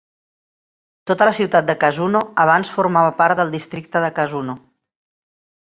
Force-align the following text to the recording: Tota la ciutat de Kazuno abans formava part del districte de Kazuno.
Tota 1.11 1.27
la 1.29 1.33
ciutat 1.41 1.67
de 1.67 1.75
Kazuno 1.83 2.21
abans 2.45 2.73
formava 2.79 3.13
part 3.23 3.43
del 3.43 3.55
districte 3.59 4.05
de 4.07 4.13
Kazuno. 4.21 4.57